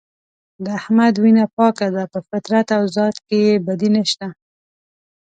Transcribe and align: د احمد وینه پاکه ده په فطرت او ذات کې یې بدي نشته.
د 0.63 0.65
احمد 0.79 1.13
وینه 1.23 1.45
پاکه 1.55 1.87
ده 1.95 2.03
په 2.13 2.19
فطرت 2.27 2.67
او 2.77 2.83
ذات 2.95 3.15
کې 3.27 3.37
یې 3.47 3.55
بدي 3.65 3.89
نشته. 3.95 4.27